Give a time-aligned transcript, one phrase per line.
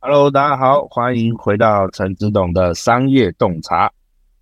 [0.00, 3.92] Hello，大家好，欢迎回到陈志董的商业洞察。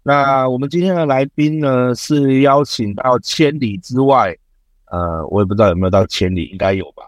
[0.03, 4.35] 那我们今天的来宾呢，是邀请到千里之外，
[4.87, 7.05] 呃，我也不知道有没有到千里，应该有吧？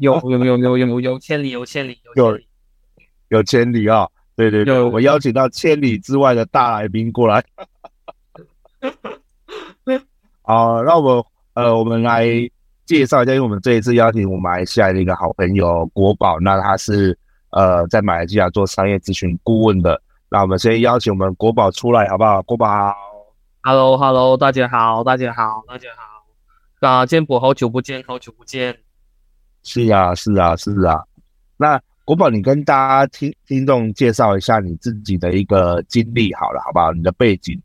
[0.00, 2.36] 有有有有有有千里有千里有
[3.28, 4.10] 有千里啊、哦！
[4.34, 7.44] 对对对，我邀请到千里之外的大来宾过来。
[10.42, 12.26] 好，那我们呃，我们来
[12.90, 17.16] 介绍一下，因为我们这一次邀请我们马来西亚的一个好朋友国宝，那他是
[17.50, 20.02] 呃在马来西亚做商业咨询顾问的。
[20.28, 22.42] 那我们先邀请我们国宝出来，好不好？
[22.42, 22.92] 国宝
[23.62, 28.76] ，Hello Hello，大家好，大家好，大家好，啊，建博，好久不见，好久不见。
[29.62, 31.00] 是啊，是啊，是啊。
[31.56, 36.92] 那国宝，你跟大家听听众介绍一下你自己的一个经历，好了，好不好？
[36.92, 37.62] 你的背景。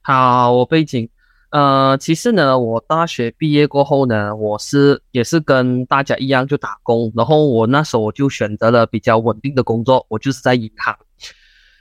[0.00, 1.08] 好，我背景。
[1.54, 10.96] 呃，其实呢，我大学毕业过后呢，我是也是跟大家一样就打工，然后我那时候我就选择了比较稳定的工作，我就是在银行。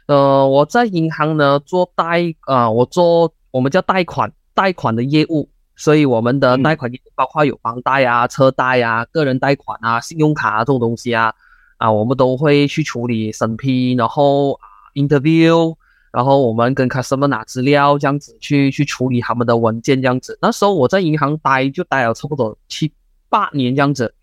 [0.06, 11.34] 呃，我在银行呢做贷啊、呃，我做我们叫贷款贷款的业务，所以我们的贷款业务包括有房贷啊、车贷啊、个人贷款啊、信用卡啊这种东西啊，
[11.78, 14.60] 啊，我们都会去处理审批，然后啊
[14.94, 15.76] interview。
[16.14, 20.38] 然后我们跟 customer 拿资料，这样子去去处理他们的文件，这样子。
[20.40, 22.94] 那时候我在银行待就待了差不多七
[23.30, 24.14] 八年这样子。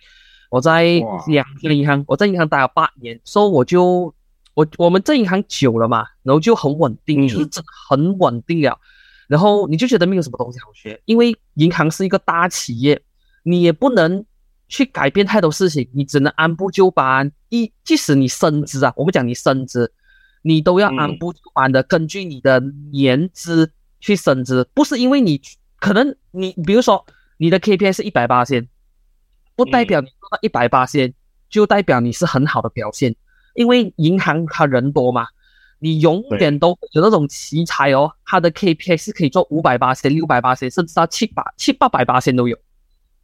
[0.51, 0.85] 我在
[1.27, 4.15] 两个银行，我在银行待了八年，所以我就
[4.55, 8.79] 我我们在银行久了嘛，然后就很稳定，就是真的很稳定了。
[9.27, 13.03] 然后你就觉得没有什么东西好学，因为银行是一个大企业，
[13.43, 14.25] 你也不能
[14.69, 17.33] 去改变太多事情，你只能按部就班。
[17.49, 19.93] 一即使你升职啊，我们讲你升职。
[20.43, 22.61] 你都要按部就班的根据你的
[22.93, 25.41] 年资去升职，不是因为你
[25.79, 27.05] 可能你比如说
[27.37, 28.69] 你的 KPI 是一百八千，
[29.55, 31.13] 不代表你做到一百八千
[31.49, 33.15] 就代表你是很好的表现，
[33.55, 35.27] 因为银行它人多嘛，
[35.79, 42.57] 你永远都有那种奇才哦，他的 KPI 是可以做五百八千、六百八千，甚至到七百七八百八千都有。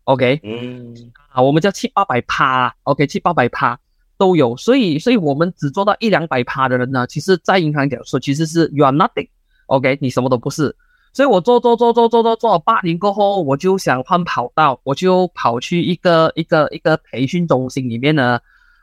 [0.05, 0.94] OK，嗯，
[1.28, 3.78] 啊，我们叫七八百趴，OK，七八百趴。
[4.19, 10.75] 都有，所以，所以我们只做到一两百趴的人呢，其实，在银行讲说，其实是 you are nothing，OK，你什么都不是。
[11.12, 18.38] 所以我做做做做做做做了八年过后，我就想换跑道，我就跑去一个一个一个培训中心里面呢，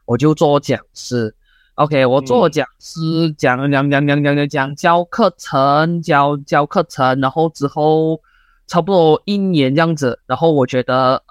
[0.05, 1.33] 我就做讲师
[1.75, 8.19] ，OK，我做讲师，讲讲讲讲讲讲讲教课程，教教课程，然后之后
[8.67, 11.21] 差不多一年这样子，然后我觉得。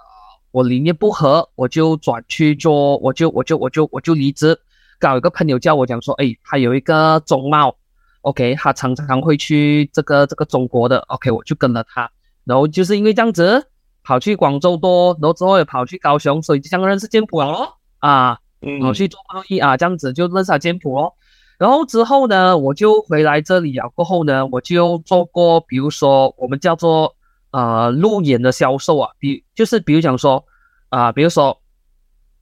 [0.53, 4.59] 我理念不合，我就转去做，我就我就我就我就离职。
[4.99, 7.75] 刚有一个朋友叫我讲说，哎，他有一个中贸
[8.21, 12.11] ，OK，他常常会去这个这个中国的，OK，我就跟了他。
[12.45, 13.65] 然后就是因为这样子，
[14.05, 18.39] 跑去广州多，然后之后也跑去高雄，所以就相认识建普了啊，
[18.87, 21.15] 我去做贸易啊，这样子就认识了建普哦。
[21.59, 27.15] 然后之后呢，我就回来这里了，过后呢，我就做过，比如说我们叫做。
[27.53, 30.45] 呃，路演的销售啊，比就是比如讲说，
[30.89, 31.61] 啊、呃，比如说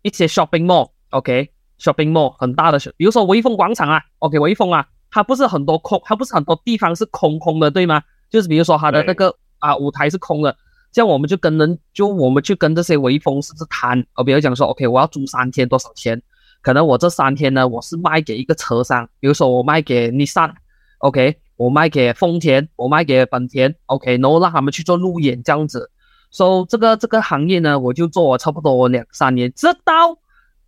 [0.02, 8.02] 一些 shopping mall，OK，shopping mall 很大的，比如说威风广场啊，OK，威风啊，它不是很多空，它不是很多地方是空空的，对吗？
[8.30, 10.56] 就是比如说它的那个啊舞台是空的，
[10.92, 14.00] 这样我们就跟人，就我们去跟这些威风是不是谈？
[14.14, 16.22] 哦，比如讲说，OK，我要租三天多少钱？
[16.62, 21.40] 可能我这三天呢，我是卖给一个车商，比如说我卖给 Nissan，OK。
[21.60, 25.90] 我卖给丰田，我卖给本田，OK，然后让他们去做路演这样子。
[26.30, 30.16] 所以这个这个行业呢，我就做了差不多两三年，直到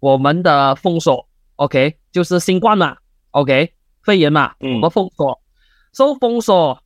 [0.01, 1.27] 我们的封锁
[1.57, 2.99] ，OK，就是新冠嘛
[3.31, 5.41] ，OK，肺炎嘛，我们封锁，
[5.95, 6.79] 所以封锁，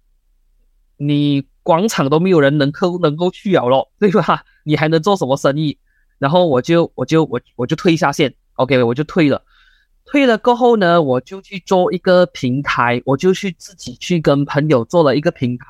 [0.98, 4.44] 你广场都没有人能够能够去了咯， 对吧？
[4.62, 5.76] 你还能做什么生意？
[6.20, 9.42] 然后我就我就我我就退下线，OK，我就退了。
[10.06, 15.66] 退了过后呢，我就去做一个平台，我就去自己去跟朋友做了一个平台。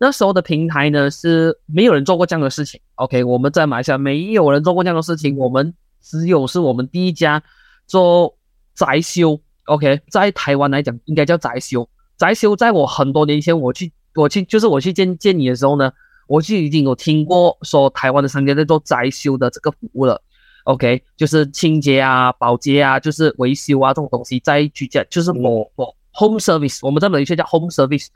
[0.00, 2.80] 那时候的平台呢，是没有人做过这样的事情。
[2.96, 5.72] OK，我们在马来西亚没有人做过这样的事情，我们
[6.02, 7.42] 只有是我们第一家
[7.86, 8.36] 做
[8.74, 9.40] 宅修。
[9.64, 11.88] OK，在台湾来讲应该叫宅修。
[12.16, 15.92] 宅修在我很多年前我去我去就是我去见见你的时候呢，
[16.26, 20.20] 我就已经有听过说台湾的商家在做宅修的这个服务了。
[20.68, 28.08] OK，就是清洁啊、保洁啊，就是维修啊这种东西，在居家就是我我 home service，我们在马来西亚叫 home service。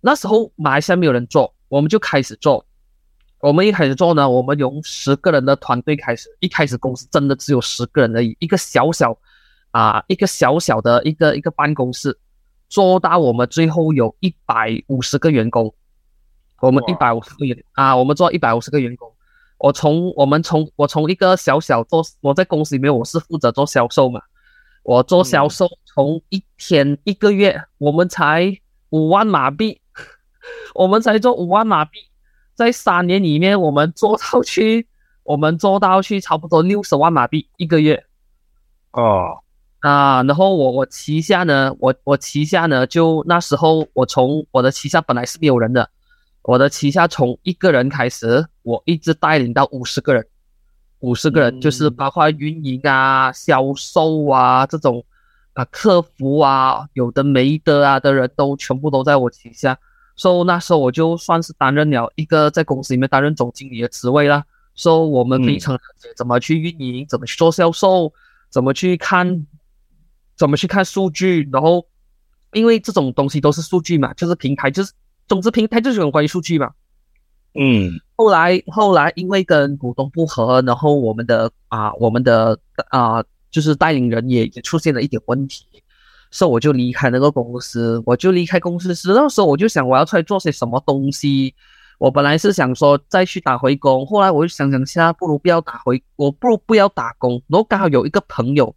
[0.00, 2.64] 那时候马来西亚没有人做，我们就开始做。
[3.40, 9.18] 我们一开始做呢，我们用十个人的团队开始，一开始公司真的只有十个人而已，一个小小
[9.70, 12.18] 啊，一个小小的一个一个办公室，
[12.70, 15.74] 做到我们最后有一百五十个员工，
[16.62, 19.12] 我们一百五十个员啊，我们做一百五十个员工。
[19.60, 24.20] 我从我们从我从一个小小做，我在公司里面我是负责做销售嘛，
[24.82, 28.56] 我做销售从一天一个月我们才
[28.88, 29.78] 五万马币，
[30.74, 31.98] 我们才做五万马币，
[32.54, 34.88] 在三年里面我们做到去，
[35.24, 38.04] 我们做到去差不多六十万马币一个月，
[38.92, 39.42] 哦。
[39.80, 45.88] 啊，然后我我旗下呢，我我旗下呢，就那时候我从我的旗下本来是没有人的，
[46.42, 50.26] 我的旗下从一个人开始，我一直带领到五十个人，
[51.00, 55.04] 五十个人就是包括运营啊、销售啊这种
[55.54, 59.78] 啊、客服啊，有的没的啊的人都全部都在我旗下，
[60.16, 64.44] 所以那时候我就算是担任了一个在公司里面担任总经理的职位啦，
[64.74, 68.12] 所以我们非常了解怎么去运营，怎么去做销售，
[68.48, 69.46] 怎么去看。
[70.36, 71.46] 怎么去看数据？
[71.52, 71.86] 然后，
[72.54, 74.90] 因为这种东西都是数据嘛，就是平台，就是
[75.28, 76.72] 总之平台就是有关于数据嘛。
[77.54, 77.90] 嗯。
[78.16, 82.58] 后来后来因为跟股东不和，然后我们的啊我们的
[82.90, 85.64] 啊就是带领人也也出现了一点问题，
[86.30, 88.02] 所以我就离开那个公司。
[88.04, 91.54] 我就离开公司时，那时候我就想我要出来做些什么东西。
[91.98, 97.42] 我本来是想说再去打回工，后来我就想想下，不如不要打回，我不如不要打工。
[97.48, 98.74] 然后刚好有一个朋友。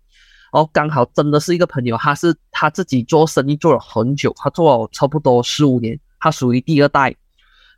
[0.51, 7.15] 哦，刚好真的是一个朋友，他是他自己做生意做了很久，他做了差不多十五年，他属于第二代，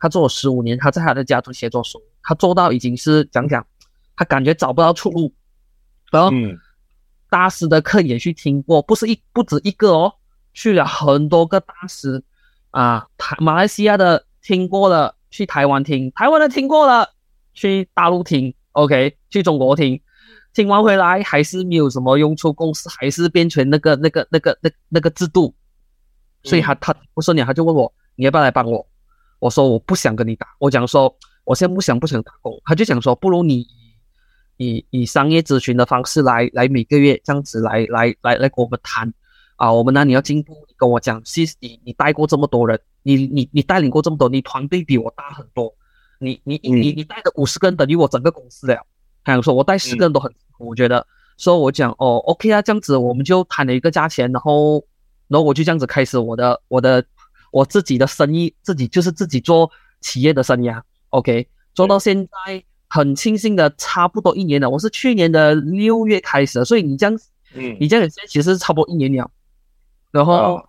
[0.00, 3.66] 他做了十五年，他在他的家族写作书，他做到已经是讲讲，
[4.16, 5.32] 他感觉找不到出路，
[6.10, 6.30] 然后
[7.28, 10.12] 大师的课也去听过，不是一不止一个哦，
[10.52, 12.22] 去了很多个大师
[12.70, 17.10] 啊，台马来西亚的听过了，去台湾听，台湾的听过了，
[17.54, 20.00] 去大陆听，OK，去中国听。
[20.52, 25.54] 听完回来还是没有什么用处，公司还是变成那个那个那个那那个制度，
[26.44, 28.86] 所以他他不说你，他就问我你要不要来帮我？
[29.38, 33.66] 我说我不想跟你打，我讲说我现在不想不想打工，他就讲说不如你
[34.56, 39.12] 以以商业咨询的方式来来每个月这样子来来来来跟我们谈。
[39.56, 45.74] 啊，我们那你要进步，你跟我讲，其实你你带过这么多人，你你你带领过这么多，你团队比我大很多，
[46.18, 48.76] 你你你你带的五十个人等于我整个公司了。
[49.24, 50.30] 他想说我带十个人都很。
[50.58, 51.06] 我觉得，
[51.38, 54.84] 所以我讲哦，OK 啊，这样子我们就谈了一个价钱，然后，
[55.28, 57.02] 然后我就这样子开始我的我的
[57.50, 59.70] 我自己的生意，自己就是自己做
[60.00, 64.68] 企业的生涯，OK，做到现在很庆幸的，差不多一年了。
[64.70, 67.18] 我是去年的六月开始的，所以你这样，
[67.54, 69.30] 嗯，你这样子其实差不多一年了。
[70.10, 70.66] 然后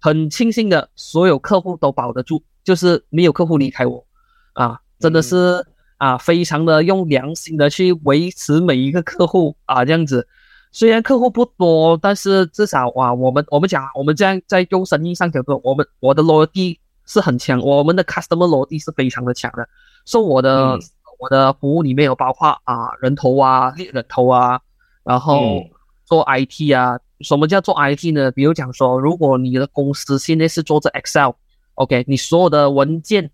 [0.00, 4.06] 很庆幸的，所有客户都保得住，就是没有客户离开我，
[4.54, 5.66] 啊，真的是。
[6.00, 10.26] 啊，非常的用良心的去维持每一个客户啊，这样子，
[10.72, 19.68] 虽然客户不多，但是至少哇，我们我们讲，我们这样在用生意上讲说，我们我的逻辑是很强，我们的 customer 逻辑是非常的强的。
[20.06, 20.80] 说、so、我的、嗯、
[21.18, 24.60] 我的服务里面有包括啊人头啊猎人头啊，
[25.04, 25.62] 然后
[26.04, 28.30] 做 IT 啊，嗯、什么叫做 IT 呢？
[28.30, 33.30] 比如讲说，如果你的公司现在是做着 Excel，OK，、okay, 你所有的文件。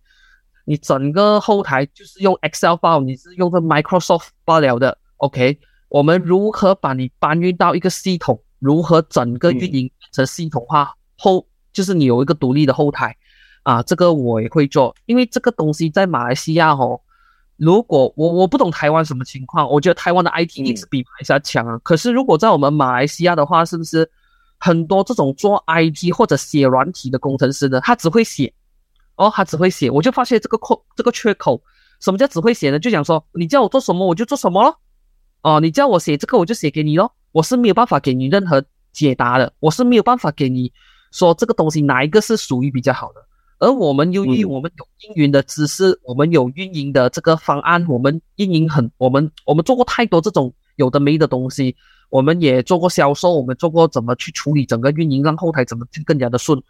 [0.69, 5.57] 你整个后台就是用 Excel file，你是用的 Microsoft 罢了的，OK？
[5.89, 8.43] 我们如何把你搬运到一个系统？
[8.59, 13.15] 如何整个运营成系统化后，就是你有一个独立的后台
[13.63, 13.83] 啊？
[13.83, 17.01] 这个我也会做，因为这个东西在马来西亚哦。
[17.57, 21.79] 如果我我不懂台湾什么情况，我觉得台湾的 IT 一直比马来西亚强啊。
[21.83, 24.11] 可是如果在我们马来西亚的话，是不是
[24.59, 27.81] 很多这种做 IT 或者写软体的工程师呢？
[27.81, 28.53] 他只会写。
[29.17, 31.63] 哦，他只会写，我就发现这个空这个缺口。
[32.01, 32.79] 什么叫只会写呢？
[32.79, 34.79] 就想说，你叫我做什么我就做什么咯。
[35.43, 37.13] 哦，你叫我写这个我就写给你咯。
[37.33, 40.73] 我是没有办法给你任何解答的，我是没有办法给你
[41.13, 43.21] 说这个东西哪一个是属于比较好的。
[43.59, 51.75] 而我们由于我们有运营的知识，嗯、我们有运营的这个方案，我们运营很，我们我们做过太多这种有的没的东西，
[52.11, 56.63] 我们也做过销售，我们做过怎么去处理整个运营，让后台怎么去更加的顺。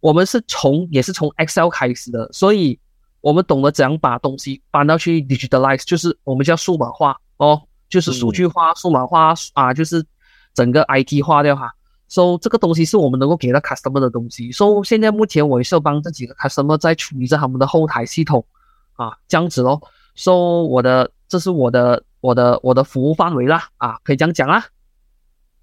[0.00, 2.78] 我们是从也是从 Excel 开始的，所以
[3.22, 10.04] 我们懂得怎样把东西搬到去 digitalize，就是我们叫数码化哦，就是数据化、数码化啊，就是
[10.52, 11.72] 整个 IT 化掉哈。
[12.08, 14.52] So 这个东西是我们能够给到 customer 的东西。
[14.52, 18.44] So 现在目前我也是帮这几个 customer 在处理着他们的后台系统
[18.94, 19.80] 啊，这样子咯。
[20.14, 24.64] So 我的这是我的我的我的服务范围啦啊，可以这样讲啦。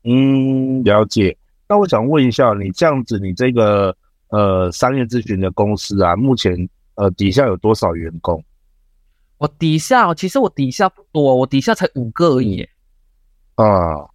[0.04, 1.38] 嗯，了解。
[1.68, 3.96] 那我想问一下，你这样子，你这个。
[4.34, 6.56] 呃，商业咨询的公司啊，目前
[6.96, 8.42] 呃底下有多少员工？
[9.42, 12.62] 我底下其实我底下不多，我底下才五个而已。
[13.56, 14.06] 啊，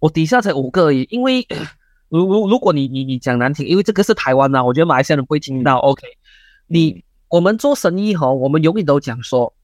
[0.00, 1.46] 我底下才五个而已，因为
[2.08, 5.76] 如如如果你你你讲难听，因为这个是台湾呐，我觉得马来西亚人不会听到。
[5.76, 6.02] OK，
[6.66, 9.54] 你我们做生意哈，我们永远都讲说，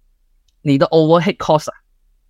[0.63, 1.75] 你的 overhead cost 啊，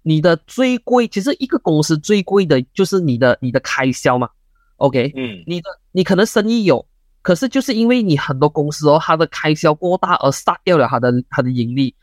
[0.00, 4.30] 你的最贵，其实一个公司最贵的就是你的你的开销嘛。
[4.78, 6.86] OK，嗯，你的你可能生意有，
[7.20, 11.94] 可是就是因为你很多公司哦，它的开销过大而杀掉了它的它的盈利。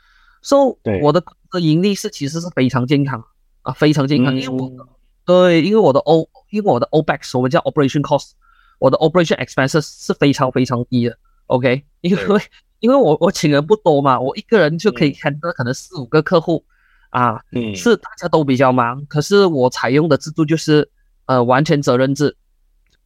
[0.43, 1.01] So，对。
[1.01, 3.23] 我的的盈利是其实是非常健康
[3.63, 4.87] 啊，非常健康，嗯、因为我
[5.25, 8.31] 对，因为我的 O，因为我的 OPEX 我们叫 operation cost，
[8.77, 11.17] 我的 operation expenses 是非常非常低的。
[11.47, 12.41] OK，因为
[12.79, 16.65] 因为我我请人不多嘛，我一个人就可以 handle 可能四五个客户
[17.09, 20.89] 啊，嗯，是大家都比较忙，可是我采用的制度就是
[21.25, 22.35] 呃完全责任制，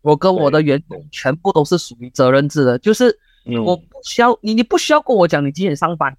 [0.02, 3.16] 我跟我的员工全部都是属于责任制的，就是
[3.64, 6.18] 我不需要你，你不需要跟我讲你几点上班，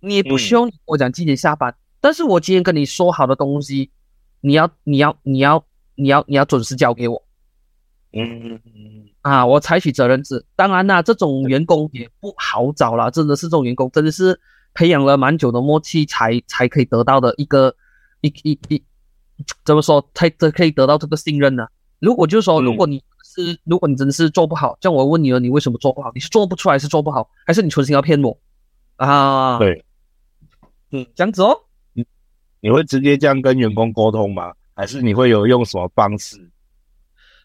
[0.00, 3.90] 你也不需要跟我讲几点下班，但是我今天跟你说好的东西，
[4.40, 5.64] 你要你要你要
[5.94, 7.22] 你要你要准时交给我，
[8.12, 8.60] 嗯。
[9.22, 10.46] 啊，我采取责任制。
[10.56, 14.40] 当然啦，这种员工也不好找啦，真的是这种员工，真的是
[14.72, 17.74] 培养了蛮久的默契才才可以得到的一个
[18.22, 18.82] 一一一
[19.64, 21.66] 怎么说才才可以得到这个信任呢？
[21.98, 26.10] 如果就是说，如果你是、嗯、如果你真的是做不好，像我问你了，你为什么做不好？
[26.14, 28.38] 你是做不出来，是做不好，还是你存心要骗我
[28.96, 29.58] 啊？
[29.58, 29.84] 对，
[30.90, 31.58] 嗯，这样子哦。
[31.92, 32.04] 你
[32.60, 34.52] 你会直接这样跟员工沟通吗？
[34.74, 36.50] 还是你会有用什么方式？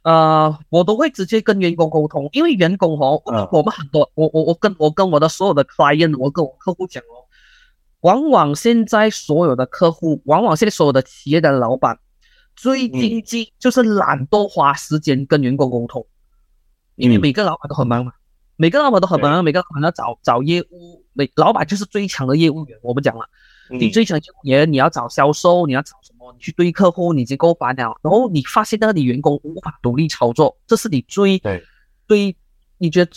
[0.03, 3.21] 呃，我都会直接跟员工沟通，因为员工哦，
[3.51, 7.23] 我们很多，我我我跟我跟我的所有的 client，我跟我客户讲哦，
[8.01, 11.97] 往往现在所有的客户，往往现在所有的企业的老板，
[12.55, 16.05] 最经济就是懒惰花时间跟员工沟通，
[16.95, 18.11] 因为每个老板都很忙嘛，
[18.63, 23.29] 每个老板都很忙，每个老板要找找业务，每老板就是最强的业务员，我们讲了。
[23.69, 26.31] 你最强业务员，你要找销售，你要找什么？
[26.31, 27.93] 你去对客户，你已经够烦了。
[28.01, 31.61] 然后你发现那个你员工无法独立操作，这是你最对
[32.07, 32.37] 最
[32.77, 33.11] 你觉得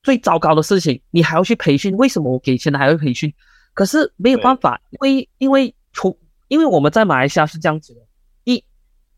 [0.00, 1.02] 最糟糕的事情。
[1.10, 3.34] 你还要去培训，为什么我给钱的还要培训？
[3.74, 6.16] 可是没有办法，因为因为从
[6.46, 8.00] 因为我们在马来西亚是这样子的：
[8.44, 8.64] 一，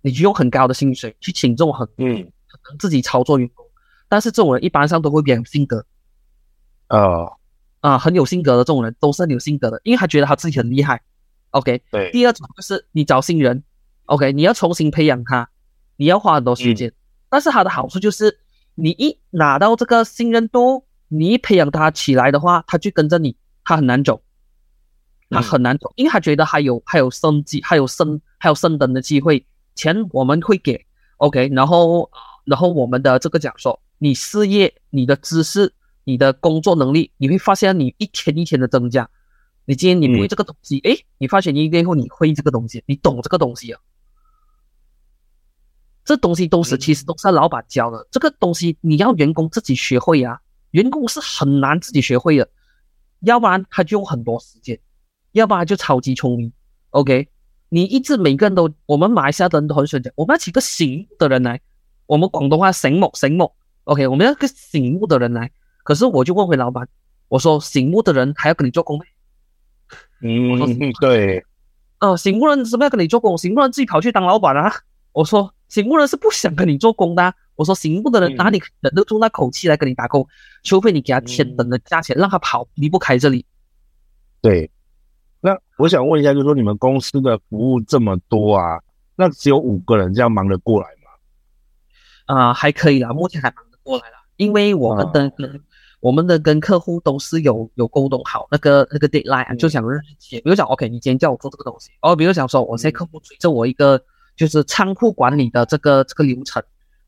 [0.01, 2.33] 你就用很高的薪水去请这种很嗯
[2.79, 3.64] 自己操作员工，
[4.15, 5.85] 但是这种人一般上都会比较有性格，
[6.87, 7.37] 呃。
[7.81, 11.03] 啊，很有性格的这种人都是很有性格的，因为他觉得他自己很厉害。
[11.51, 12.13] OK，对。
[12.13, 13.65] 第二种就是你找新人
[14.05, 15.51] ，OK，你要重新培养他，
[15.97, 16.89] 你要花很多时间。
[16.91, 16.95] 嗯、
[17.29, 18.39] 但是他的好处就是，
[18.77, 24.23] 你一拿到这个信任度，你一培养他起来的话，他就跟着你，他很难走，
[25.29, 29.45] 他很难走，嗯、因为他觉得还有还有升级，还有升还有升等的机会。
[29.75, 30.87] 钱我们会给
[31.19, 32.11] ，OK，然后
[32.45, 35.75] 然后我们的这个讲说，你事业，你的知识。
[36.07, 39.09] 你的工作能力，你会发现你一天一天的增加。
[39.65, 43.81] 你今天你不会这个东西，诶、嗯，你发现你一年后你会这个东西，你懂这个东西啊？
[46.05, 48.07] 这东西都是其实都是老板教的。
[48.11, 50.39] 这个东西你要员工自己学会啊，
[50.73, 52.51] 员工是很难自己学会的，
[53.21, 54.79] 要不然他就用很多时间，
[55.33, 56.53] 要不然就超级聪明。
[56.91, 57.27] OK，
[57.71, 61.63] 你一直每个人都，我们马来西亚的人都很喜欢讲，我们要请个行的人来，
[62.05, 63.51] 我们广东话醒目醒目。
[63.85, 65.51] OK，我们要个醒目的人来。
[65.83, 66.89] 可是我就问回老板，
[67.29, 69.05] 我说醒目的人还要跟你做工吗？
[70.23, 71.39] 嗯，对。
[72.01, 73.37] 哦、呃，醒目人什么要跟你做工？
[73.37, 74.73] 醒目人自己跑去当老板啊！
[75.13, 77.35] 我说醒目人是不想跟你做工的、啊。
[77.57, 80.27] 我说醒目的人哪里忍得住那口气来跟你打工？
[80.63, 83.45] 除非你给他天等的价钱，让他跑离不开这里。
[84.41, 84.71] 对。
[85.41, 88.81] 那我想问一下，就是说你们公司的服务这么多啊，
[89.15, 92.35] 那只有五个人这样忙得过来吗？
[92.35, 94.17] 啊、呃，还可以啦，目前还忙得过来了。
[94.37, 95.55] 因为我们的跟、啊、
[96.01, 104.03] 我们的跟客户都是有有沟通好那个那个 deadline，、嗯、就想日期，比如讲 OK，你今天叫我做这个东西，哦，比如讲说我现在客户追着我一个
[104.35, 106.61] 就是仓库管理的这个这个流程，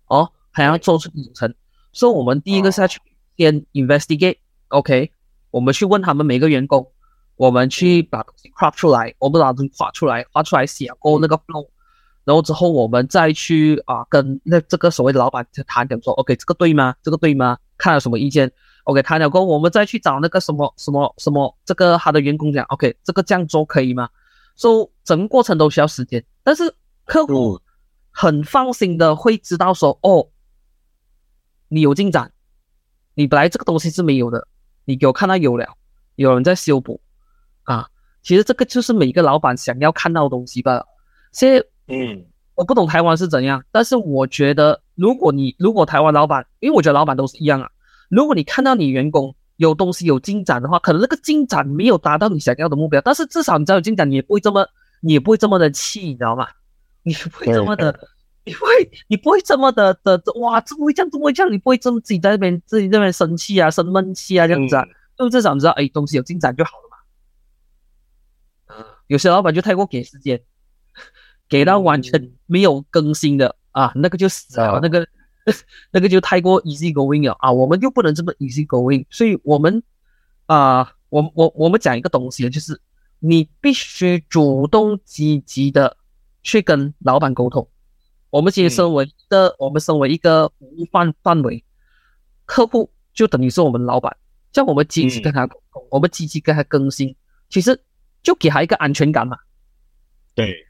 [0.06, 1.52] 哦，还要做出流程，
[1.92, 3.00] 所以我们第一个是要去
[3.36, 5.08] 先 investigate，OK，、啊、
[5.50, 6.92] 我们去问他们每个员工，
[7.34, 11.66] 我们去把东西画出来，我们把东西画出来，画出来写过那个 flow。
[12.26, 16.92] 然后之后我们再去啊跟那这个所谓的老板谈点说，OK 这个对吗？
[17.00, 17.56] 这个对吗？
[17.78, 18.50] 看了什么意见
[18.82, 24.08] ？OK 谈了过后，我们再去找那个什么什么什么这个他的员工讲，OK 这个这样做可以吗？
[24.56, 27.60] 所以整个过程都需要时间，但是客户
[28.10, 30.28] 很放心的会知道说，哦，
[31.68, 32.32] 你有进展，
[33.14, 34.48] 你本来这个东西是没有的，
[34.84, 35.64] 你给我看到有了，
[36.16, 37.00] 有人在修补
[37.62, 37.88] 啊。
[38.24, 40.84] 其实这个就是每个老板想要看到的东西吧。
[41.30, 41.64] 现在。
[41.88, 47.70] 嗯，我不懂台湾是怎样，但是我觉得，如果你如果台湾老板，因为我觉得老板都是一样啊。
[48.08, 54.66] 如果你看到你员工有东西有进展的话，可能那个进展没有达到你想要的目标，但是至少你知道有进展，你也不会这么，
[55.00, 56.48] 你也不会这么的气，你知道吗？
[57.02, 57.96] 你不会这么的，
[58.44, 61.52] 你不会，你不会这么的的哇，怎么会这样，怎么会这样？
[61.52, 64.84] 你不会这么自己在那边自己在那边生气啊，生闷气啊这样子啊？
[65.16, 68.84] 就至少你知道，哎，东西有进展就好了嘛。
[69.06, 70.42] 有些老板就太过给时间，
[71.48, 75.06] 给到完全没有更新的啊，那个就死了，那个
[75.92, 79.82] 那个就太过 easy going 了啊，我们就不能这么 easy going，所以我们
[80.46, 82.80] 啊，我我我们讲一个东西，就是
[83.18, 85.96] 你必须主动积极的
[86.42, 87.68] 去跟老板沟通。
[88.30, 91.64] 我们其实身为一个，我们身为一个服务范范围，
[92.44, 94.16] 客户就等于是我们老板，
[94.52, 97.14] 叫我们积极跟他沟通，我们积极跟他更新，
[97.48, 97.80] 其实。
[98.22, 99.38] 就给他一个安全感嘛，
[100.34, 100.65] 对，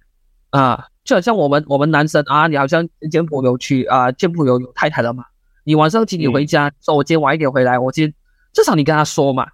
[0.51, 5.25] 啊，就好像我们我们男生啊，你好像见朋友去啊，见朋友有太太了嘛，
[5.65, 6.73] 你晚上几点回家？
[6.81, 8.15] 说我今天晚一点回来，我今天
[8.53, 9.47] 至少你跟他说嘛，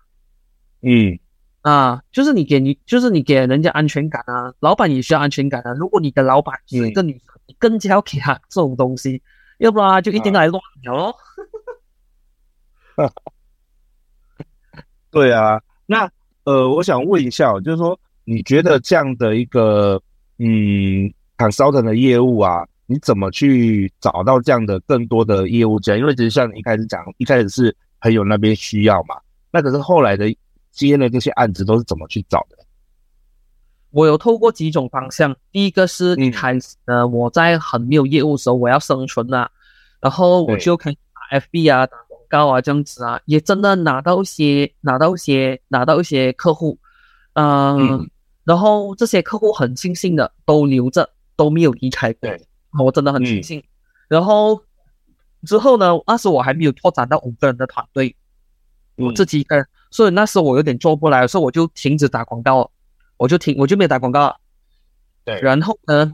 [0.83, 1.19] 嗯，
[1.63, 5.73] 啊，就是你给你就是你给人家安全感啊，老板也需要安全感啊。
[5.73, 9.23] 如果你的老板是一个女生，你更加要给他这种东西，
[9.59, 11.17] 要不然就一天来乱聊咯。
[15.11, 16.11] 对啊，那。
[16.45, 20.03] 呃，我想问一下，就是说，你觉得这样的一个
[20.43, 25.97] 嗯，consultant 的业务啊，你怎么去找到这样的更多的业务家？
[25.97, 29.17] 因为其实像你一开始讲，一开始是朋友那边需要嘛，
[29.53, 30.35] 那可是后来的
[30.73, 32.57] 接的这些案子都是怎么去找的？
[33.91, 39.51] 我有透过几种方向，第一个是一开始呢，我在很没有业务的时候，我要生存啊，
[40.01, 41.87] 然后我就开始打 FB 啊。
[41.87, 46.79] 打广告啊，这样子啊，也真的拿到一些，拿到一些，拿到一些客户，
[47.35, 48.09] 嗯，
[48.45, 52.31] 然后这些客户很庆幸的都留着，都没有离开过，
[52.85, 53.61] 我真的很庆幸。
[53.61, 53.65] 嗯、
[54.09, 54.63] 然后
[55.47, 58.17] 之后呢，那时我还没有拓展到五个人的团队，
[58.97, 62.71] 嗯、我自己一个人，所以那时候我有点做不来，所以我就停止打广告，
[63.17, 64.37] 我就停，我就没有打广告了。
[65.25, 66.13] 对，然后呢，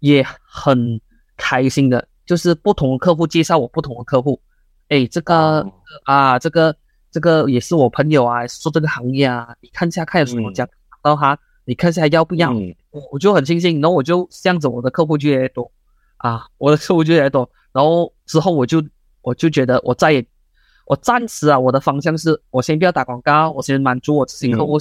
[0.00, 1.00] 也很
[1.36, 4.40] 开心的，就是不同的客户介绍我不同的客户。
[4.88, 5.72] 哎，这个、哦、
[6.04, 6.76] 啊，这个
[7.10, 9.54] 这个也是我朋友啊，做这个行业啊。
[9.60, 10.68] 你看一下，看有什么讲
[11.02, 12.50] 到他，你看一下要不要？
[12.54, 12.74] 嗯、
[13.12, 15.70] 我就很庆幸，然后我就这样子，我的客户就越来越多
[16.16, 17.46] 啊，我的客户就越来越多。
[17.72, 18.82] 然后之后我就
[19.20, 20.26] 我就觉得，我再也
[20.86, 24.78] 我暂时啊，我的方向是我先不要打广告，我先满足我自己客户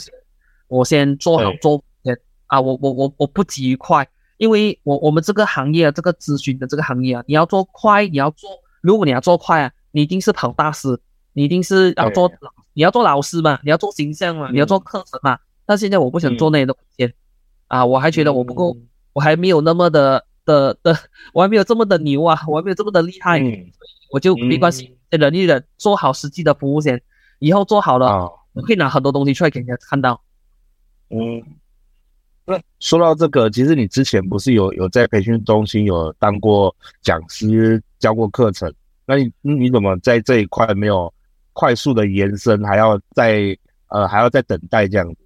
[0.69, 8.49] 我先做好做先啊，我我我我不急于快，因为我我们这个行业，这个咨询的这个行业啊，你要做快，你要做，
[8.81, 9.71] 如果你要做快啊。
[9.91, 10.99] 你一定是跑大师，
[11.33, 12.31] 你一定是要做，
[12.73, 15.39] 你要做老师嘛，你要做形象嘛，嗯、你要做课程嘛。
[15.67, 17.13] 但现在我不想做那些东西，嗯、
[17.67, 20.97] 啊，我还觉得我不够，嗯、我还没有那么的的的，
[21.33, 23.69] 我还没有这么的牛啊，我还没有这么的厉害，嗯、
[24.11, 26.99] 我就没关系，忍一忍，做好实际的服务先，
[27.39, 30.19] 以后做好了，哦、我可以拿很多东西出来给人家看到。
[31.09, 31.43] 嗯，
[32.45, 38.73] 那说到这个，其实你之前不是有有在培训中心有当过讲师，教过课程？
[39.05, 41.13] 那你你怎么在这一块没有
[41.51, 43.57] 快速的延伸，还要再
[43.89, 45.17] 呃还要再等待这样子？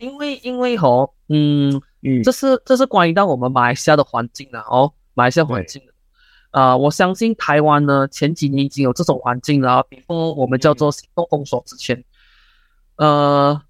[0.00, 5.80] 因为因为吼，嗯嗯，这是这是关于到我们马来西亚的环境了哦，马来西亚环境
[6.50, 12.02] 啊、呃，我相信台湾呢前几年已经有这种环境了，before 我们叫做行动封锁之前，
[12.96, 13.62] 嗯、呃，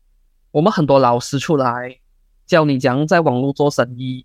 [0.52, 1.98] 我们很多老师出来
[2.46, 4.24] 教你怎样在网络做生意，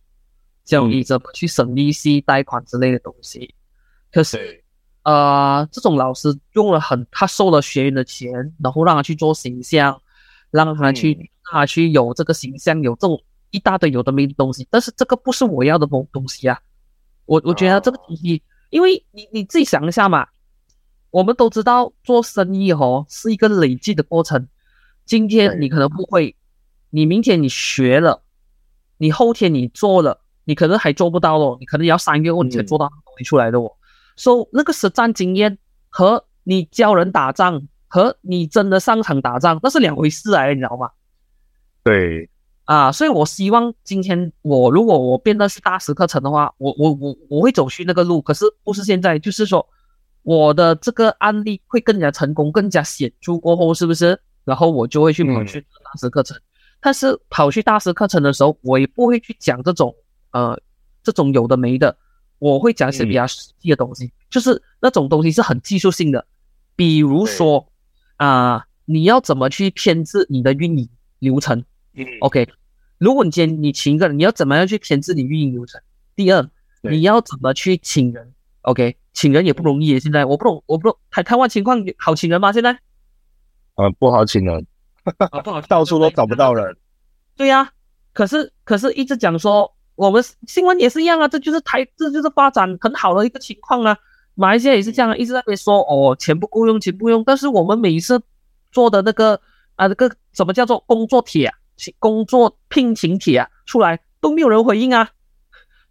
[0.63, 3.53] 教你怎么去省利息、贷款之类的东西，
[4.11, 4.61] 可是。
[5.03, 10.01] 呃，这种老师用了很，他收了学员的钱，然后让他去做形象，
[10.49, 14.67] 让他去，嗯、他去有这个形象，有这种一大堆有的没的东西。
[14.69, 16.59] 但是这个不是我要的东东西啊，
[17.25, 20.27] 我我觉得这个东西，哦、因为你你自己想一下嘛，
[21.11, 24.47] 我们都知道做生意哦是一个累积的过程。
[25.05, 26.35] 今天你可能不会，
[26.89, 28.23] 你明天你学了，
[28.97, 33.65] 你后天你做了，你可能还做不到哦，你可能要三个月后你才做到东西出来的哦。
[33.65, 33.77] 嗯
[34.17, 35.57] 说、so, 那个实战经验
[35.89, 40.89] 和你教人打仗和你真的上场打仗那是两回事来的，你知道吗？
[41.85, 42.27] 对
[42.63, 49.63] 啊，所以我希望今天我如果我变的是大师课程的话，我我我我会走去那个路，可是不是现在，就是说
[50.23, 54.19] 我的这个案例会更加成功，更加显著过后，是不是？
[54.45, 56.41] 然后我就会去跑去大师课程，嗯、
[56.81, 59.93] 但是跑去大师课程的时候，我也不会去讲这种
[60.31, 60.59] 呃
[61.03, 61.95] 这种有的没的。
[62.39, 66.25] 我会讲一些比较实际的东西，嗯、就是那种东西是很技术性的，
[66.75, 67.67] 比如说
[68.17, 71.63] 啊、呃，你要怎么去编制你的运营流程？
[71.95, 72.47] 嗯，OK，
[72.97, 75.81] 如果你今天你请一个人，你要怎么样去编制你运营流程？
[76.15, 76.49] 第二，
[76.81, 79.99] 你要怎么去请人？OK，请人也不容易。
[79.99, 82.51] 现在我不懂，我不懂台台湾情况好请人吗？
[82.51, 82.79] 现在？
[83.75, 84.65] 呃，不好请人，
[85.03, 86.77] 啊、 不好，到处都找不到人。
[87.35, 87.71] 对呀、啊，
[88.13, 89.71] 可是可是一直讲说。
[89.95, 93.97] 我们新闻也是一样啊，这就是台，这就是发展很好的一个情况啊。
[94.33, 97.23] 马来西亚也是这样，一直在那边说哦，钱不够用，钱不够用。
[97.23, 98.21] 但是我们每一次
[98.73, 99.39] 做的那个
[99.75, 101.57] 啊，那个什么叫做工作帖啊，
[101.99, 105.09] 工作聘请帖啊出来都没有人回应啊，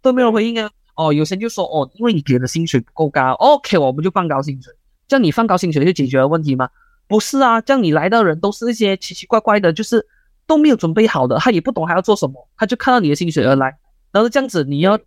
[0.01, 0.69] 都没有人回应啊。
[0.95, 4.73] 哦，有些人就说哦，因为你给的薪水不够高，OK，我们就放高薪水，
[5.07, 6.69] 这样你放高薪水就解决了问题吗？
[7.07, 10.07] 不是啊，这样你来的人都是一些奇奇怪怪的，就是
[10.47, 13.77] 都没有准备好的，他也不懂还要做什么，他就看到你的薪水而来，
[14.11, 14.97] 然后这样子你要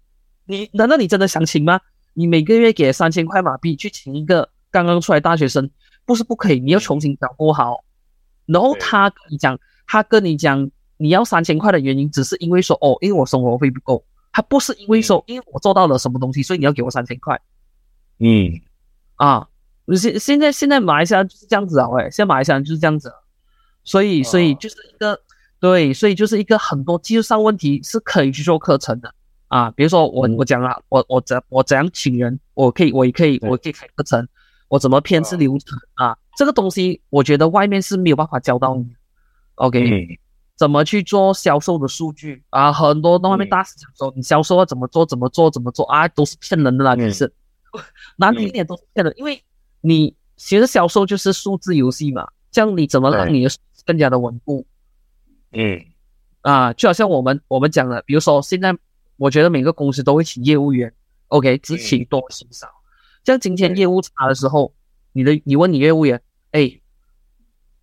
[0.47, 1.81] 你难道你真的想请吗？
[2.13, 5.71] 你每个月给三千块马币去请一个刚刚出来大学生，
[6.05, 7.85] 不是不可以，你要重新找过好。
[8.45, 17.41] 然后他跟你讲，他跟你讲你要三千块的原因，只是因为说哦，因为我生活费不够，他不是因为说因为我做到了什么东西，所以你要给我三千块。
[18.21, 18.61] 嗯，
[19.17, 19.49] 啊，
[19.97, 23.13] 现现在现在马来西亚就是这样子啊，喂，现在马来西亚就是这样子，
[23.83, 25.19] 所以所以就是一个
[25.59, 29.13] 对，所以就是一个很多技术上问题是可以去做课程的。
[29.49, 34.29] 啊，比如说我我讲了，我我怎我怎样请人，我可以我也可以我可以开课程，
[34.69, 36.15] 我怎么编制流程啊？
[36.37, 38.87] 这个东西我觉得外面是没有办法教到你。
[39.59, 40.19] OK，
[40.57, 42.73] 怎么去做销售的数据啊？
[42.73, 47.33] 很多外面大师讲说，你销售要怎么做怎么做怎么做啊，都是骗人的啦，其实
[48.17, 49.43] 难听一点都是骗人，因为
[49.81, 53.51] 你其实销售就是数字游戏嘛，这样你怎么让你的
[53.85, 54.67] 更加的稳固？
[55.53, 55.85] 嗯，
[56.41, 58.77] 啊，就好像我们我们讲的，比如说现在。
[59.21, 60.95] 我觉得每个公司都会请业务员
[61.27, 62.69] ，OK，只请多不请少。
[63.25, 64.73] 像今天业务差的时候，
[65.11, 66.81] 你的你问你业务员，哎，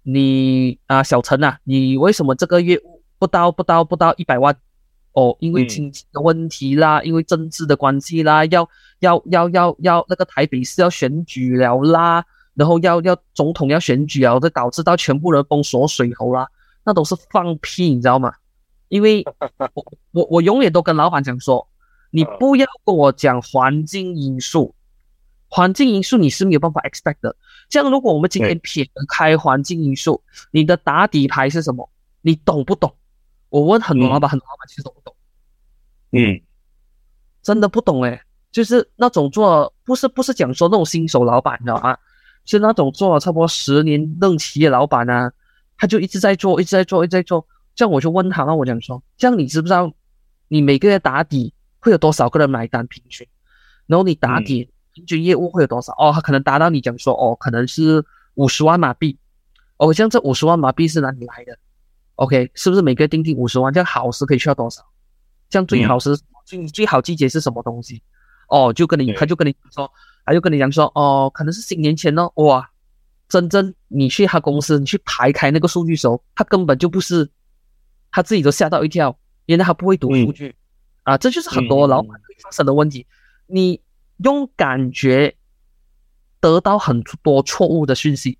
[0.07, 2.79] 你啊小陈啊，你为什么这个月
[3.17, 4.55] 不到不到不到一百万？
[5.13, 16.47] 哦，因为经济的问题啦，因为政治的关系啦，要要要要要那个台北市要选举了啦，然后要要总统要选举啊，这导致到全部人封锁水喉啦，
[16.85, 18.31] 那都是放屁，你知道吗？
[18.89, 19.23] 因为
[19.73, 21.67] 我我我永远都跟老板讲说，
[22.11, 24.75] 你不要跟我讲环境因素，
[25.47, 27.35] 环境因素你是没有办法 expect 的。
[27.69, 31.89] 这样，如果我们今天撇开环境因素，你的打底牌是什么？
[32.21, 32.95] 你懂不懂？
[33.49, 35.15] 我问很多老板，很多老板其实都不懂。
[36.12, 36.41] 嗯，
[37.41, 41.97] 真的不懂诶，就是那种做不是不是讲说那种新手老板，你知道吗？
[42.45, 45.32] 是那种做了差不多十年任企业老板啊，
[45.78, 47.45] 他就一直在做，一直在做，一直在做。
[47.73, 49.91] 这样我就问他，那我讲说，这样你知不知道，
[50.47, 53.28] 你每个月打底会有多少个人买单平均？
[53.88, 55.93] 然后你打底平均业务会有多少？
[55.99, 58.03] 哦，他可能达到你讲说，哦，可能是
[58.34, 59.19] 五十万马币。
[59.77, 61.55] 哦，像这五十万马币是哪里来的
[62.15, 63.71] ？OK，是不是每个月定定五十万？
[63.71, 64.81] 这样好时可以需要多少？
[65.49, 68.01] 这样最好是最最好季节是什么东西？
[68.47, 69.91] 哦，就跟你他就跟你说，
[70.25, 72.67] 他就跟你讲说，哦，可能是新年前哦，哇，
[73.27, 77.29] 真正你去他公司，你去排开那个数据时候，他根本就不是。
[78.12, 80.55] 他自己都吓到一跳，原来他不会读数据，嗯、
[81.03, 83.05] 啊，这就是很多老板会发生的问题。
[83.49, 83.81] 嗯、你
[84.17, 85.36] 用感觉
[86.39, 88.38] 得到很多错误的讯息，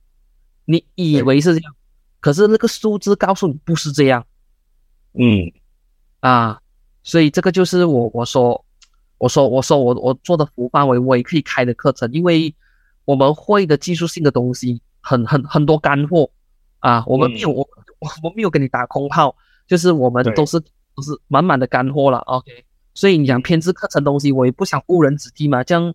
[0.66, 1.76] 你以为是这样，
[2.20, 4.26] 可是那个数字告诉你不是这样。
[5.14, 5.52] 嗯，
[6.20, 6.60] 啊，
[7.04, 8.66] 所以这个就是我我说
[9.18, 12.54] 我说我说我我做的服务范围，我也可以开的课程，因为
[13.06, 16.30] 我们会的技术性的东西很很很多干货
[16.80, 17.70] 啊，我们没有、嗯、我
[18.24, 19.36] 我没有给你打空炮。
[19.68, 22.65] 就是我们都是都是满满的干货了，OK。
[22.96, 25.94] 所以你讲偏制课程东西，我也不想误人子弟嘛，这样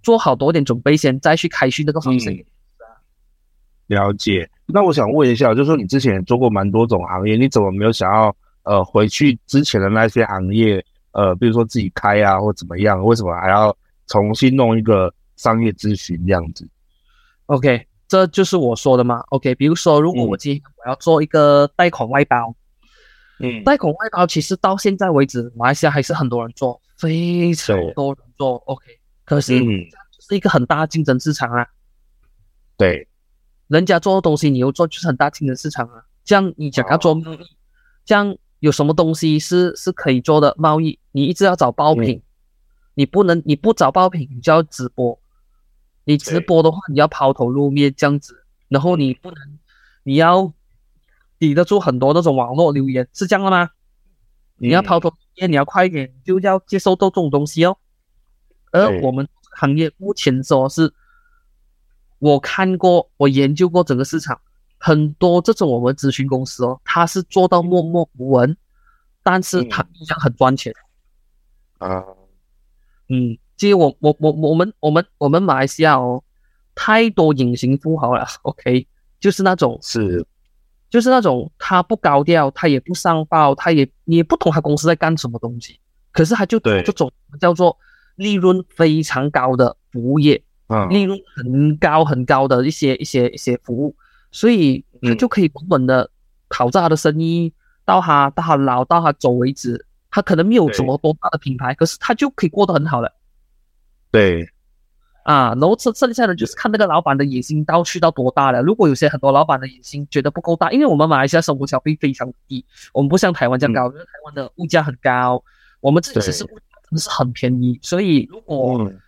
[0.00, 2.30] 做好多点准备先，再去开训那个方式。
[2.30, 2.44] 嗯、
[3.88, 4.48] 了解。
[4.66, 13.04] 那我想问一下，就是说你之前做过蛮多种行业，你怎么没有想要呃回去之前的那些行业，呃，比如说自己开啊，或怎么样？
[13.04, 16.64] 为什么还要重新弄一个商业咨询这样子
[17.46, 19.24] ？OK，这就是我说的嘛。
[19.30, 22.54] OK，比如说如果我今天我要做一个贷款外包。
[23.42, 28.56] 嗯，贷款外包其实到现在为止，马来西亚还是很多人做，非常多人做。
[28.66, 28.84] OK，
[29.24, 29.58] 可是
[30.20, 31.66] 是一个很大的竞争市场啊。
[32.76, 33.08] 对，
[33.68, 36.04] 人家做的东西你又做，就是很大竞争市场啊。
[36.22, 37.38] 这样你想要做贸易，
[38.04, 40.98] 这样有什么东西是是可以做的贸易？
[41.12, 42.22] 你一直要找爆品，
[42.92, 45.18] 你不能你不找爆品，你就要直播。
[46.04, 49.58] 你直播的话，你要抛头露面这样子，然后你不能，
[50.02, 50.52] 你要。
[51.40, 53.70] 抵得住很多那种网络留言，是这样的吗？
[54.56, 57.78] 你要抛头露面，你要快一点，就要接受到这种东西哦。
[58.72, 59.26] 而我们
[59.56, 60.92] 行业目前说是，
[62.18, 64.38] 我看过，我研究过整个市场，
[64.76, 68.54] 很多这种我们咨询公司哦，他是做到默默无闻，
[69.22, 70.74] 但是他一样很赚钱。
[71.78, 72.04] 啊，
[73.08, 76.22] 嗯，其实我我我我们我们我们马来西亚哦，
[76.74, 78.26] 太多隐形富豪了。
[78.42, 78.86] OK，
[79.18, 80.26] 就是那种是。
[80.90, 85.78] 就是那种他不高调，他也不上报，他也你也不懂他公司在干什么东西，
[86.12, 87.78] 可是他就做这种叫做
[88.16, 93.94] 利润非常高的服务业，啊，利润很高很高的一些一些一些服务，
[94.32, 96.10] 所以他就可以稳稳的
[96.48, 97.52] 讨债他的生意，
[97.84, 103.14] 到他到他老到他走为止，他可能没有什么多大的品牌，可是他就可以过得很好了。
[104.10, 104.44] 对，
[105.24, 108.62] 啊，然后剩剩下的就是看那个老板的野心到去到多大了。
[108.62, 115.42] 如果有些很多老板的野心觉得不够大，因为我们马来西亚生活消费非常低，我们不像台湾这样高，因为、嗯、台湾的物价很高，
[115.80, 117.78] 我们这里其实物价真的是很便宜。
[117.82, 118.98] 所以如果、嗯、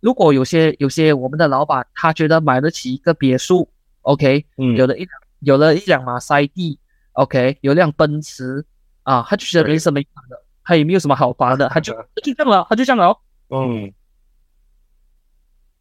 [0.00, 3.68] 如果有些有些我们的老板他觉得买得起一个别墅
[4.02, 5.06] ，OK，嗯，有了一
[5.40, 6.78] 有了一辆马赛蒂。
[7.14, 8.64] OK，有辆奔驰
[9.02, 13.18] 啊，他就觉得没什么的，他也没有什么好烦的，他就就这样了，他就这样了哦。
[13.66, 13.92] 嗯，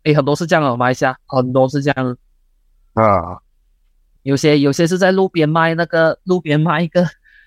[0.08, 2.18] 诶，很多是这样的，马来西亚很多是这样。
[2.94, 3.38] 啊。
[4.24, 7.06] 有些有些是在路边卖那个路边卖一个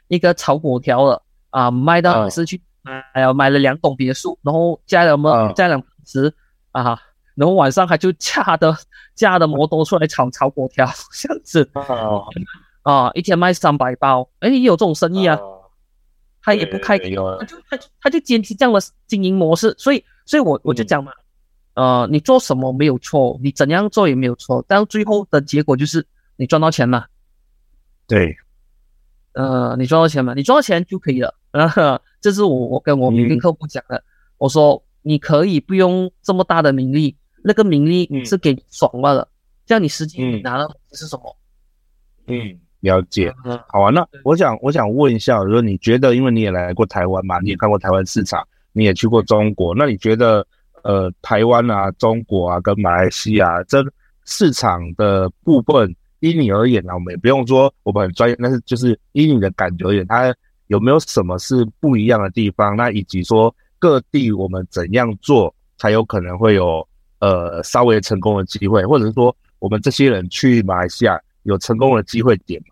[0.09, 6.33] 一个炒粿条的啊，卖到是去买了买了两栋别墅，然后加了么加辆奔驰
[6.73, 6.99] 啊，
[7.35, 8.77] 然后晚上还就驾的
[9.14, 11.70] 驾的摩托出来炒炒粿条， 这样子。
[12.83, 15.38] 啊，一天卖三百包，哎，也有这种生意啊。
[16.42, 17.05] 他也不开，他
[17.44, 21.12] 就他就他就坚持这样的经营模式，所以，所以我我就讲嘛，
[21.74, 26.06] 呃，你做什么没有错，你怎样做也没有错，但最后的结果就是
[26.37, 27.06] 你赚到钱了。
[28.06, 28.37] 对，
[29.33, 31.35] 呃，你赚到钱嘛，你赚到钱就可以了。
[31.52, 34.02] 啊， 这是我我跟我每个客户讲的，
[34.38, 39.28] 我说你可以不用这么大的名利，那个名利是给你爽了的，
[39.66, 41.37] 这样你实际拿到的是什么？
[42.26, 42.59] 嗯。
[42.80, 43.30] 了解，
[43.68, 43.90] 好啊。
[43.90, 50.46] 那我想，我想问一下，如果你觉得，因为你也来过台湾嘛，你也看过台湾市场，你也去过中国，那你觉得，
[50.83, 53.85] 呃，台湾啊、中国啊跟马来西亚这
[54.25, 60.35] 市场的部分，依你而言呢，我们也不用说我们很专业，但是就是依你的感觉而言，它
[60.69, 62.77] 有没有什么是不一样的地方？
[62.77, 66.87] 那以及说各地我们怎样做才有可能会有
[67.19, 72.62] 呃稍微成功的机会，或者是说我们这些人去马来西亚有成功的机会点？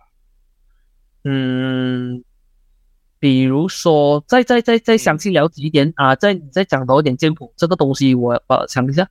[1.25, 2.23] 嗯，
[3.20, 9.09] 比如说，再再再再详细了解一点啊，再再讲多一点剑谱这个东西，我呃想一下。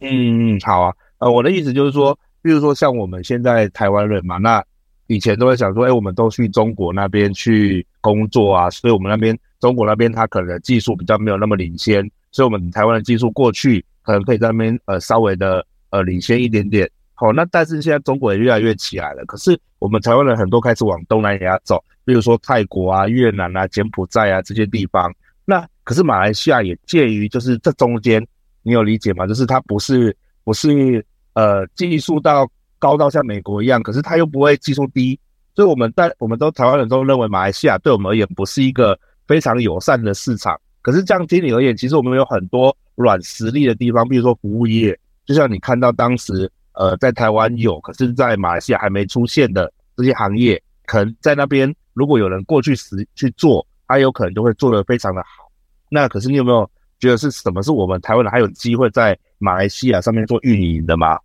[0.00, 4.64] 嗯，好啊，呃，我的意思就是说，比如说像我们现在台湾人嘛，那
[5.06, 16.90] 以前都会想说，哎，我们都去中国那边去工作啊，所以我们那边中国那边他可能技术比较没有那么领先，所以我们台湾的技术过去可能可以在那边呃稍微的呃领先一点点。
[17.16, 19.24] 好，那但是现在中国也越来越起来了。
[19.24, 25.14] 可是我们台湾人很多开始往东南亚走，比如说泰国啊、越南啊、柬埔寨啊这些地方。
[25.44, 28.26] 那可是马来西亚也介于就是这中间，
[28.64, 29.28] 你有理解吗？
[29.28, 32.50] 就是它不是不是呃技术到
[32.80, 35.16] 高到像美国一样，可是它又不会技术低。
[35.54, 38.98] 所以我们在我们都台湾人都认为马来西亚对我们而言不是一个
[39.28, 40.60] 非常友善的市场。
[40.82, 46.50] 可是这样听你而言，其实我们有很多软实力的地方，比如说服务业，就像你看到当时。
[46.74, 55.50] 呃，在台湾有，可是，在马来西亚还没出现的这些行业，可能在那边，如果有人过去时去做，他有可能就会做得非常的好。
[55.88, 61.18] 那可是你有没有觉得是什么是我们台湾人还有机会在马来西亚上面做运营的吗？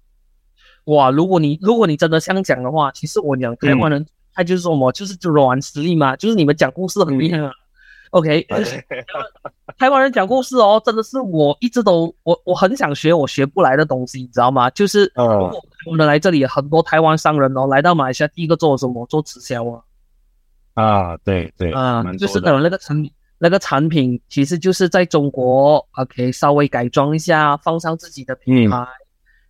[0.86, 7.52] 哇，如果你如果你真的想讲的话，其实我讲台湾人，他就是说什么，就是软实力嘛，就是你们讲故事很厉害啊。
[8.12, 8.46] OK，
[9.78, 14.70] 台湾人讲故事哦，真的是我一直都我我很想学，我学不来的东西，你知道吗？
[14.72, 19.06] 就是我们来这里，很多台湾商人哦，来到马来西亚，第一个做什么？
[19.06, 19.82] 做直销啊。
[20.74, 22.98] 啊，对对啊，就是等那个产，
[23.38, 28.88] 那个产品其实就是在中国，OK，稍微改装一下，放上自己的品牌，嗯、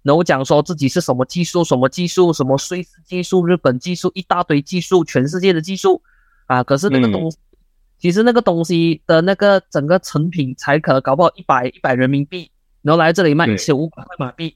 [0.02, 6.02] 然后讲说自己是什么技术，什么技术，什么瑞士技术、日本技术，一大堆技术，全世界的技术
[6.48, 6.62] 啊。
[6.62, 7.38] 可是那个东西。
[8.00, 12.50] 嗯其实那个东西的那个整个成品才可能搞不好一百一百人民币，
[12.82, 14.56] 然后来这里卖一千五百块马币，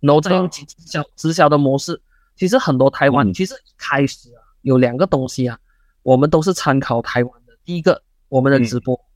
[0.00, 2.02] 然后再用直销直销的模式。
[2.34, 5.56] 其实很多台湾，嗯、其实一开始啊有两个东西啊，
[6.02, 7.56] 我们都是参考台湾的。
[7.64, 9.06] 第一个，我们的直播，嗯、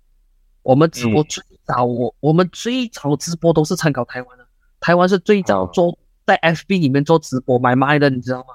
[0.62, 4.46] 我们直播最早我我们最早直播都是参考台湾的。
[4.78, 8.54] 台湾是最早做在 FB 里面做直播买卖的，你知道吗？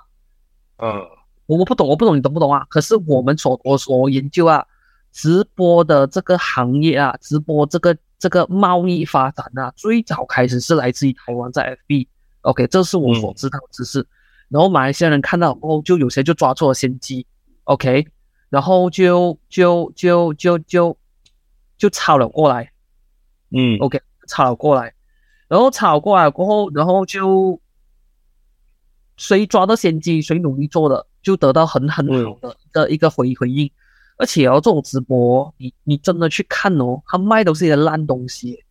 [0.77, 1.05] 嗯，
[1.47, 2.65] 我我不懂，我不懂，你懂不懂啊？
[2.69, 4.65] 可是我们所我所研究啊。
[5.11, 14.07] 直播的这个行业啊，直播这个这个贸易发展啊，最早开始是来自于台湾在 FB，OK，这是我所知道的知识。
[14.47, 17.25] 然后马来西亚人看到后，就有些就抓错了先机
[17.63, 18.05] ，OK，
[18.49, 20.97] 然后就就就就就
[21.77, 22.71] 就抄了过来，
[23.51, 24.93] 嗯，OK，抄了过来，
[25.47, 27.61] 然后抄过来过后，然后就
[29.17, 33.71] 谁抓到先机，谁努力做的，就得到很很好的一个、一个回回应。
[34.21, 38.63] 而且哦，这种直播，你你真的去看哦，他卖都是一些烂东西，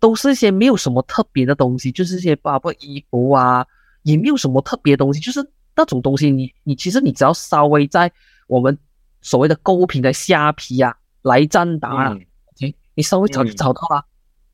[0.00, 3.66] 都是一些没有什么特别的东西，就是一些包括衣服啊，
[4.04, 8.10] 也没有什么特别的东西，就是那种东西你，你你其实你只要稍微在
[8.46, 8.78] 我们
[9.20, 12.24] 所谓的购物平台虾皮啊、来赞达啊，嗯
[12.54, 14.02] OK，你稍微找就找到了。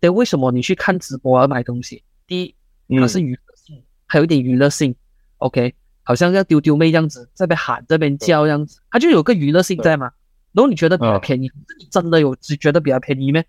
[0.00, 2.02] 对，为什么你去看直播而买东西？
[2.26, 2.42] 第
[2.88, 4.92] 一，它是娱乐性，嗯、还有一点娱乐性。
[5.36, 5.72] OK，
[6.02, 10.10] 好像要丢丢妹这样子，这边喊这边叫这样子，它就有个娱乐性在嘛。
[10.52, 13.42] 然后你觉得比较便宜，哦、你真的有只觉得比较便宜吗？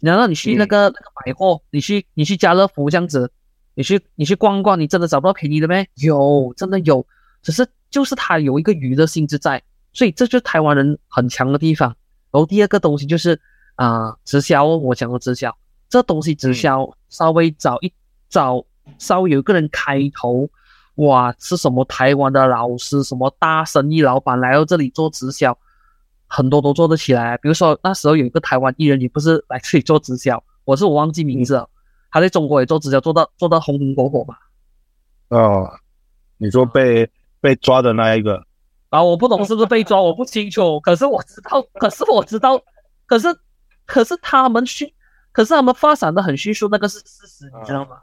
[0.00, 3.30] 难道你去那个、嗯、那个百货，你去你去家乐福这样子，
[3.74, 5.74] 你去你去逛逛，你真的找不到便宜的吗？
[5.94, 7.06] 有，真的有，
[7.42, 11.88] 只是就是它有一个娱乐性质在，所以这就是台湾人很强的地方。
[12.30, 13.40] 然后第二个东西就是
[13.76, 15.56] 啊、呃，直销，我讲过直销。
[15.88, 17.92] 这东西直销稍微早一
[18.28, 18.64] 早，
[18.98, 20.48] 稍微有一个人开头，
[20.96, 25.56] 哇，是什么台湾的老师，什么大生意老板来到这里做直销，
[26.26, 27.36] 很多都做得起来。
[27.38, 31.68] 比如说那时候有一个台湾艺人，也不是来这里做直销，我是我忘记名字了，
[32.10, 34.38] 他在中国也做直销，做到做到红红火火吧。
[35.28, 35.70] 哦，
[36.36, 38.44] 你说被被抓的那一个
[38.90, 39.02] 啊？
[39.02, 40.78] 我不懂是不是被抓，我不清楚。
[40.80, 42.60] 可是我知道， 可是我知道，
[43.06, 43.28] 可是
[43.86, 44.94] 可是他们去。
[45.32, 47.94] 可是他们发展的很迅速，那个是事实，你知道吗？
[47.94, 48.02] 啊，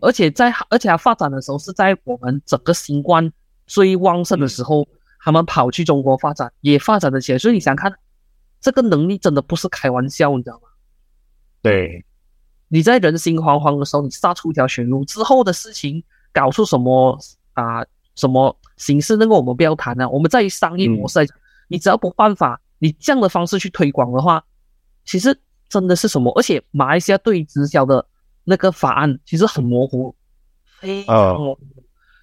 [0.00, 3.32] 而且在而且它发展的时候是在我们整个新冠
[3.66, 4.86] 最旺盛的时候，
[5.20, 7.38] 他们跑去中国发展，也发展的起来。
[7.38, 7.92] 所以你想看，
[8.60, 10.68] 这个能力真的不是开玩笑，你知道吗？
[11.62, 12.04] 对，
[12.68, 16.02] 你在人心惶惶的时候，你杀出一条血路之后的事情，
[16.32, 17.18] 搞出什么
[17.54, 17.84] 啊
[18.16, 20.08] 什么形式，那个我们不要谈了。
[20.08, 21.36] 我们在商业模式来讲，
[21.68, 24.44] 你只要不犯法，你这样的方式去推广的话，
[25.04, 25.38] 其实。
[25.66, 26.30] 真的是什么？
[26.36, 28.06] 而且马来西亚对直销的
[28.44, 30.14] 那个法案其实很模糊，
[30.78, 31.60] 非常模糊，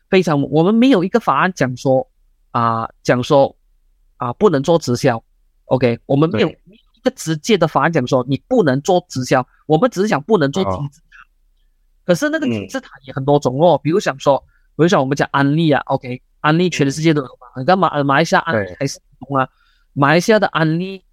[0.10, 0.48] 非常模。
[0.50, 2.08] 我们没有一个法案讲说
[2.52, 3.56] 啊，讲说
[4.18, 5.22] 啊不能做直销。
[5.66, 9.46] OK，我们没有一个直接的法案讲说你不能做直销。
[9.66, 11.18] 我们只是讲不能做金字塔。
[12.06, 14.38] 可是那个金字塔也很多种哦，比如想说，
[14.76, 17.48] 比如想我们讲安利啊，OK，安利全世界都有嘛。
[17.58, 19.48] 你看马马来西亚安利还是懂啊？
[19.94, 21.04] 马来西亚的安利。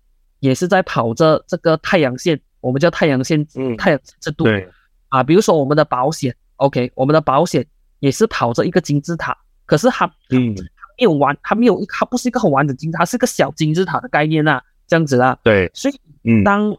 [0.40, 4.68] 也是在跑着这个太阳线，我们叫太阳线，嗯，太阳制度，对
[5.08, 7.66] 啊，比如说我们的保险，OK，我们的保险
[8.00, 10.62] 也是跑着一个金字塔，可是它，嗯，它
[10.98, 16.76] 没有完，它没有，它不是一个很完整金字塔，它是个小金字塔的概念啊，这样子啦，对，所以，嗯，当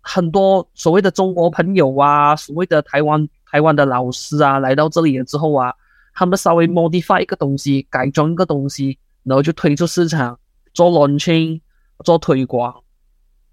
[0.00, 5.74] 很多所谓的中国朋友啊，所谓的台湾台湾的老师啊，来到这里了之后啊，
[6.14, 10.38] 他们稍微 modify 一个东西，改装一个东西，然后就推出市场
[10.72, 11.60] 做 launching。
[12.04, 12.82] 做推广。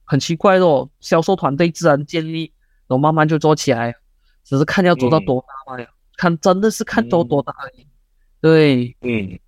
[0.05, 2.51] 很奇怪哦，销售团队自然建立，
[2.89, 3.95] 然后慢慢就做起来，
[4.43, 5.87] 只是看要做到多大嘛呀？
[5.87, 7.83] 嗯、看真的是看做多大而已。
[7.83, 7.87] 嗯、
[8.41, 9.39] 对，嗯，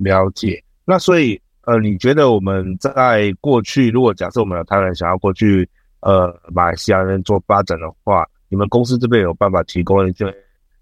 [0.00, 0.62] 了解。
[0.84, 5.68] 那所以呃，你觉得我们在过去，如果假设我们的台湾人想要过去
[6.00, 10.26] 呃马来西亚那边做发展的话，你们公司这边有办法提供一些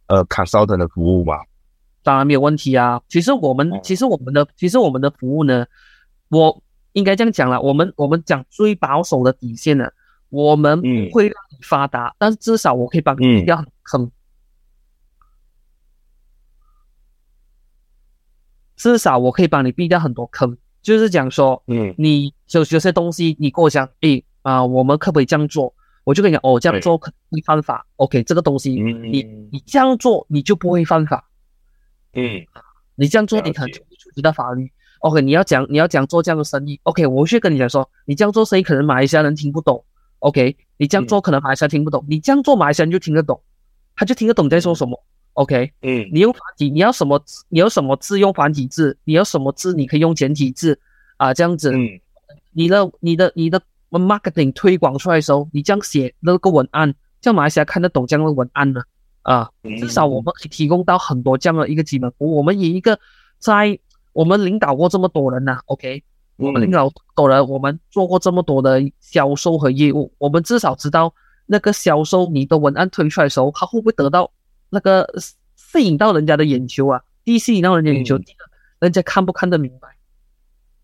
[0.09, 1.39] 呃 consultant 的服务吗？
[2.03, 3.01] 当然没有问题啊！
[3.09, 5.65] 其实我们，其实我们的，其实我们的服务呢，
[6.29, 6.63] 我
[6.95, 9.89] 应该这样讲了，我们我们讲最保守的底线呢，
[10.31, 14.05] 我们不会让你发达，嗯、但是至少我可以帮你避掉很坑。
[14.05, 14.13] 嗯、
[18.77, 25.75] 至少我可以帮你避掉很多坑，就是讲说，嗯，你有有些东西你跟我讲，诶啊、呃，我们可不可以这样做？
[26.05, 27.85] 我就跟你讲，哦，这样做可能会犯法。
[27.97, 31.29] OK，这个东西，嗯、你你这样做你就不会犯法。
[32.13, 32.47] 嗯，
[32.95, 34.71] 你这样做，你可能就会触及到法律。
[35.05, 36.81] OK，你要讲，你要讲做这样的生意。
[36.85, 39.85] OK，我去跟你讲说，你这样做生意可能马来西亚人听不懂。
[40.21, 43.39] OK，你这样做可能马来西亚听不懂，你这样做马来西亚人就听得懂，
[43.95, 44.99] 他就听得懂你在说什么。
[45.35, 47.23] OK，嗯，你用繁体，你要什么？
[47.51, 48.97] 你要什么字用繁体字？
[49.05, 49.75] 你要什么字？
[49.75, 50.81] 你可以用简体字
[51.19, 51.71] 啊，这样子。
[51.71, 52.01] 嗯，
[52.53, 58.81] 你的、你的、你的 marketing 推广出来的时候，你这样写那个文案，叫马来西亚看得懂这样的文案呢？
[59.21, 62.37] 啊，至少我们可以提供到很多这样的一个基本服务。
[62.37, 62.99] 我们以一个
[63.39, 63.79] 在
[64.15, 66.03] 我们领导过这么多人呐，OK，
[66.37, 74.33] 我们领导多人，我们做过这么多的销售和业务，我们至少知道那个销售你的文案推出来的时候，他会不会得到
[74.71, 75.07] 那个
[75.57, 77.03] 吸引到人家的眼球啊？
[77.25, 79.89] 第一吸引到人家眼球，第二人家看不看得明白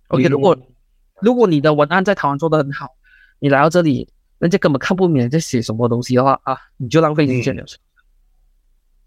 [0.08, 0.58] ？OK，如果
[1.20, 2.96] 如果你的文案在台湾做得很好，
[3.38, 4.08] 你来到这里，
[4.38, 7.64] 人家根本看不明白在写什么东西的话啊，你就浪费时间了。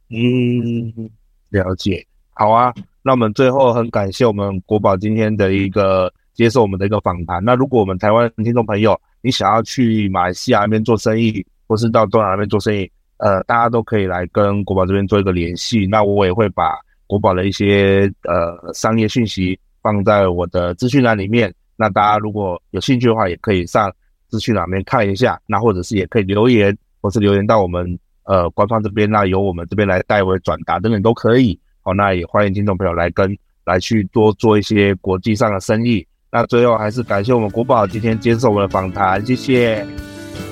[0.09, 1.09] 嗯，
[1.49, 2.07] 了解。
[2.35, 2.73] 好啊，
[3.03, 7.43] 那我们最后很感谢我们国宝今天的一个接受我们的一个访谈。
[7.43, 15.85] 那如果我们台湾听众朋友，你想要去马来西亚那边做生意，或是到东南亚那边做生意，呃，大家都可以来跟国宝这边做一个联系。
[15.85, 16.75] 那我也会把
[17.05, 21.53] 国宝的一些呃商业讯息放在我的资讯栏里面。
[21.75, 23.93] 那大家如果有兴趣的话，也可以上
[24.27, 25.39] 资讯栏里面看一下。
[25.45, 27.97] 那或者是也可以留言，或是留言到我们。
[28.25, 31.59] 呃，官方这边那由我们这边来代为转达等等都可以。
[31.83, 36.05] 好，那也欢迎听众朋友来跟来去多做一些国际上的生意。
[36.31, 39.85] 那最后还是感谢我们国宝今天接受我们的访谈，谢谢，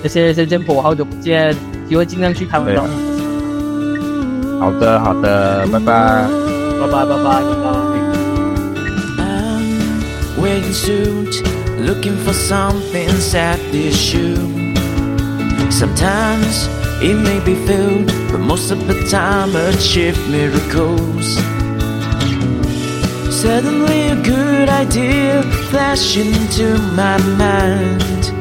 [0.03, 1.55] 谢谢谢建波，好久不见，
[1.87, 4.59] 机会尽量去台湾找你。
[4.59, 6.27] 好的好的，拜拜，
[6.79, 7.81] 拜拜拜拜拜拜。
[10.37, 11.41] wearing suit,
[11.79, 14.37] looking for something sad to shoot.
[15.69, 16.67] Sometimes
[17.02, 21.38] it may be filled, but most of the time achieve miracles.
[23.30, 28.32] Suddenly a good idea flashed into my mind.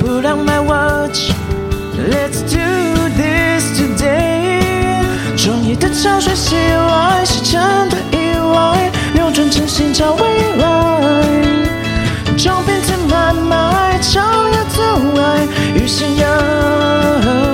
[0.00, 1.30] Put on my watch,
[1.96, 2.58] let's do
[3.16, 4.60] this today.
[5.36, 7.60] 创业的潮水袭来，是真
[7.90, 8.90] 的意外。
[9.14, 10.22] 扭转真心找未
[10.56, 11.22] 来，
[12.36, 14.37] 将变成买卖，超越阻碍与
[15.89, 17.48] 信仰